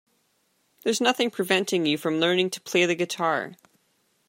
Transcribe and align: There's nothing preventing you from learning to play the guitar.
There's 0.81 0.99
nothing 0.99 1.29
preventing 1.29 1.85
you 1.85 1.95
from 1.95 2.19
learning 2.19 2.49
to 2.49 2.61
play 2.61 2.87
the 2.87 2.95
guitar. 2.95 3.53